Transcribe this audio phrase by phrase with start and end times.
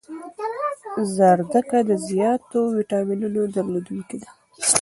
[1.15, 4.29] زردکه د زیاتو ویټامینونو درلودنکی ده